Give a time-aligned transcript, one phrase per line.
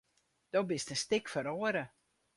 [0.51, 1.85] Do bist in stik feroare.